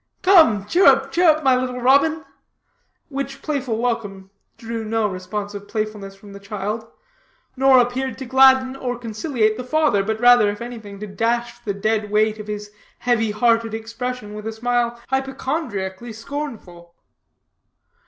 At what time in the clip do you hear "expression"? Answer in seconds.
13.75-14.33